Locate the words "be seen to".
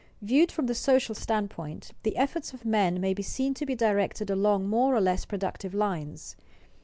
3.13-3.67